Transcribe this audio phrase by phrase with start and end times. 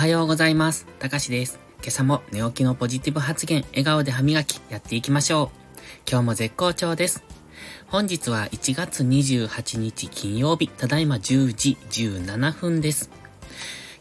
[0.00, 0.86] はようございます。
[0.98, 1.60] たかしです。
[1.80, 5.58] 今朝も寝起きのポジティブ発言、笑顔で歯磨き、やっていきましょう。
[6.10, 7.22] 今日も絶好調です。
[7.86, 13.10] 本日は1月28日金曜日、ただいま10時17分です。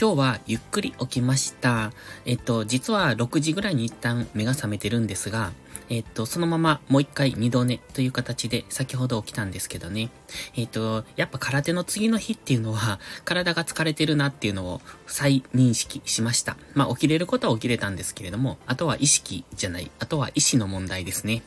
[0.00, 1.90] 今日はゆっくり起きました。
[2.24, 5.50] えっと、実は6時ぐらいに一旦目が覚めてるんですが、
[5.90, 10.08] えっと、そのままもう一回二度寝という形で先ほど起きたんですけどね。
[10.56, 16.56] えっと、やっぱ空手の次の日っていうのは 体が疲れてるなっていうのを再認識しました。
[16.74, 21.42] まあ起きれることは起きれたんですけれども、あとは意識じゃない、あとは意志の問題ですね。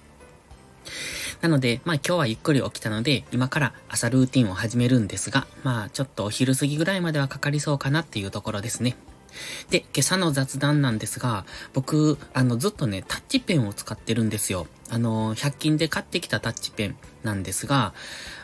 [1.39, 8.97] なので、まあ今日はゆっくり起きたので、今から朝ルーティンを始めるんですが、まあちょっとお昼過ぎぐらいまではかかりそうかなっていうところですね。
[9.69, 14.67] で、今朝の雑談なんですが、僕、あの、ずっとね、タッチペンを使ってるんですよ。
[14.93, 17.95] あの、100均で買ってきたタッチペンなんですが、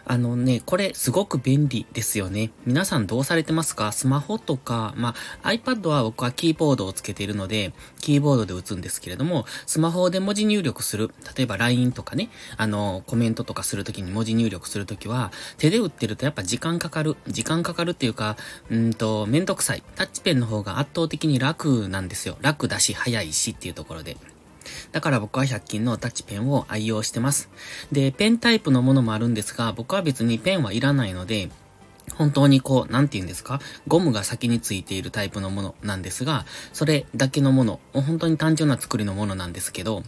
[0.06, 2.50] あのね、これすごく便利ですよね。
[2.66, 3.92] 皆さんどうされてますか？
[3.92, 11.12] スマホとか、まあ、iPad は僕はキーボードをつけているので、キーボードで打つんですけれども、スマホで文字入力する。
[11.38, 17.16] 例えば LINE とかね、あの、コメントとかするときに文字入力するときは、手で打ってるとやっぱ時間かかる。
[17.28, 18.36] 時間かかるっていうか、
[18.72, 19.84] うんと、めんどくさい。
[19.96, 22.40] タッチペンの方が圧倒的に楽なんですよ。
[22.42, 24.18] 楽だし、早いしっていうところで。
[24.92, 27.50] だから僕は100均のタッチペンを愛用してます。
[27.92, 31.50] で、ペンタイプのものもあるんですが、僕は別にペンはいらないので、
[32.16, 33.62] 本当にこう、なんて言うんですか？
[33.88, 40.02] ゴムが先についているタイプのものなんですが、それだけのもの、本当に単純な作りのものなんですけど、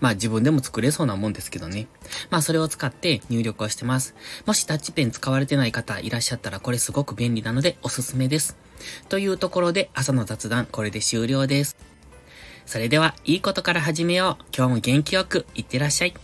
[0.00, 1.88] まあ自分でも作れそうなもんですけどね。
[2.30, 4.14] まあそれを使って入力をしてます。
[4.46, 8.56] もしタッチペン使われてない方いらっしゃったらこれすごく便利なのでおすすめです。
[9.08, 11.76] というところで朝の雑談これで終了です。
[12.68, 14.44] それでは、いいことから始めよう。
[14.54, 16.14] 今日も元気よく、いってらっしゃい。